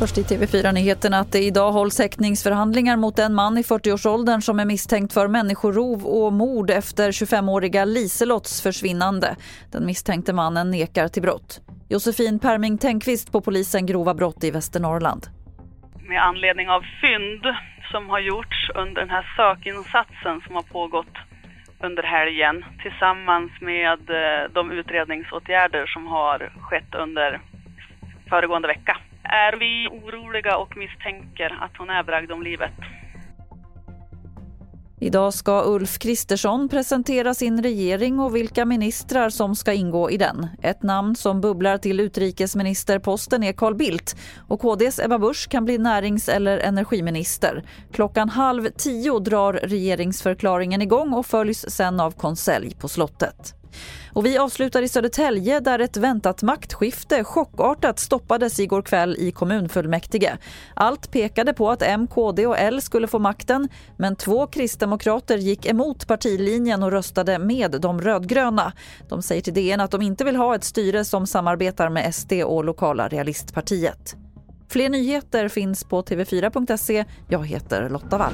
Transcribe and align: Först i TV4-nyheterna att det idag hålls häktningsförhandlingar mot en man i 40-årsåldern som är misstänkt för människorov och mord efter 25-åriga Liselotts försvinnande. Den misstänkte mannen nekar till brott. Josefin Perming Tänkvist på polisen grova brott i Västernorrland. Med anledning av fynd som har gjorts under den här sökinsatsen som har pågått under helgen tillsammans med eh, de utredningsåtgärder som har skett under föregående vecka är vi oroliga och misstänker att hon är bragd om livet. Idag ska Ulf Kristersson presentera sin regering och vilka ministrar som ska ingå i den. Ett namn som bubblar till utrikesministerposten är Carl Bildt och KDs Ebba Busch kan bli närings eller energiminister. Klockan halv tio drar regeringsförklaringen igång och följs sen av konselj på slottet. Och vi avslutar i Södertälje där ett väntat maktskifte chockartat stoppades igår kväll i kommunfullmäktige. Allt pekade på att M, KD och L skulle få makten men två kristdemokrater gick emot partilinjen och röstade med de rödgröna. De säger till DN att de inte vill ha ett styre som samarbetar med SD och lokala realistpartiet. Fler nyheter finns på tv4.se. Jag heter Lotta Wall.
Först 0.00 0.18
i 0.18 0.22
TV4-nyheterna 0.22 1.18
att 1.18 1.32
det 1.32 1.38
idag 1.38 1.72
hålls 1.72 1.98
häktningsförhandlingar 1.98 2.96
mot 2.96 3.18
en 3.18 3.34
man 3.34 3.58
i 3.58 3.62
40-årsåldern 3.62 4.40
som 4.40 4.60
är 4.60 4.64
misstänkt 4.64 5.12
för 5.12 5.28
människorov 5.28 6.06
och 6.06 6.32
mord 6.32 6.70
efter 6.70 7.12
25-åriga 7.12 7.84
Liselotts 7.84 8.62
försvinnande. 8.62 9.36
Den 9.72 9.86
misstänkte 9.86 10.32
mannen 10.32 10.70
nekar 10.70 11.08
till 11.08 11.22
brott. 11.22 11.60
Josefin 11.88 12.38
Perming 12.38 12.78
Tänkvist 12.78 13.32
på 13.32 13.40
polisen 13.40 13.86
grova 13.86 14.14
brott 14.14 14.44
i 14.44 14.50
Västernorrland. 14.50 15.26
Med 16.08 16.22
anledning 16.22 16.68
av 16.68 16.80
fynd 16.80 17.42
som 17.92 18.08
har 18.08 18.20
gjorts 18.20 18.70
under 18.74 19.00
den 19.00 19.10
här 19.10 19.26
sökinsatsen 19.36 20.40
som 20.46 20.54
har 20.54 20.62
pågått 20.62 21.29
under 21.80 22.02
helgen 22.02 22.64
tillsammans 22.82 23.50
med 23.60 24.10
eh, 24.10 24.50
de 24.52 24.70
utredningsåtgärder 24.70 25.86
som 25.86 26.06
har 26.06 26.50
skett 26.60 26.94
under 26.94 27.40
föregående 28.28 28.68
vecka 28.68 28.96
är 29.22 29.52
vi 29.52 29.88
oroliga 29.88 30.56
och 30.56 30.76
misstänker 30.76 31.58
att 31.60 31.76
hon 31.76 31.90
är 31.90 32.02
bragd 32.02 32.32
om 32.32 32.42
livet. 32.42 32.72
Idag 35.02 35.34
ska 35.34 35.62
Ulf 35.66 35.98
Kristersson 35.98 36.68
presentera 36.68 37.34
sin 37.34 37.62
regering 37.62 38.20
och 38.20 38.36
vilka 38.36 38.64
ministrar 38.64 39.30
som 39.30 39.56
ska 39.56 39.72
ingå 39.72 40.10
i 40.10 40.16
den. 40.16 40.46
Ett 40.62 40.82
namn 40.82 41.16
som 41.16 41.40
bubblar 41.40 41.78
till 41.78 42.00
utrikesministerposten 42.00 43.42
är 43.42 43.52
Carl 43.52 43.74
Bildt 43.74 44.16
och 44.48 44.60
KDs 44.60 44.98
Ebba 44.98 45.18
Busch 45.18 45.48
kan 45.48 45.64
bli 45.64 45.78
närings 45.78 46.28
eller 46.28 46.58
energiminister. 46.58 47.64
Klockan 47.92 48.28
halv 48.28 48.68
tio 48.76 49.18
drar 49.18 49.52
regeringsförklaringen 49.52 50.82
igång 50.82 51.12
och 51.12 51.26
följs 51.26 51.64
sen 51.68 52.00
av 52.00 52.10
konselj 52.10 52.76
på 52.80 52.88
slottet. 52.88 53.59
Och 54.12 54.26
vi 54.26 54.38
avslutar 54.38 54.82
i 54.82 54.88
Södertälje 54.88 55.60
där 55.60 55.78
ett 55.78 55.96
väntat 55.96 56.42
maktskifte 56.42 57.24
chockartat 57.24 57.98
stoppades 57.98 58.60
igår 58.60 58.82
kväll 58.82 59.16
i 59.18 59.32
kommunfullmäktige. 59.32 60.38
Allt 60.74 61.10
pekade 61.10 61.52
på 61.52 61.70
att 61.70 61.82
M, 61.82 62.06
KD 62.06 62.46
och 62.46 62.58
L 62.58 62.82
skulle 62.82 63.06
få 63.06 63.18
makten 63.18 63.68
men 63.96 64.16
två 64.16 64.46
kristdemokrater 64.46 65.38
gick 65.38 65.66
emot 65.66 66.06
partilinjen 66.06 66.82
och 66.82 66.90
röstade 66.90 67.38
med 67.38 67.80
de 67.80 68.00
rödgröna. 68.00 68.72
De 69.08 69.22
säger 69.22 69.42
till 69.42 69.54
DN 69.54 69.80
att 69.80 69.90
de 69.90 70.02
inte 70.02 70.24
vill 70.24 70.36
ha 70.36 70.54
ett 70.54 70.64
styre 70.64 71.04
som 71.04 71.26
samarbetar 71.26 71.88
med 71.88 72.14
SD 72.14 72.32
och 72.32 72.64
lokala 72.64 73.08
realistpartiet. 73.08 74.16
Fler 74.68 74.88
nyheter 74.88 75.48
finns 75.48 75.84
på 75.84 76.02
tv4.se. 76.02 77.04
Jag 77.28 77.46
heter 77.46 77.88
Lotta 77.88 78.18
Wall. 78.18 78.32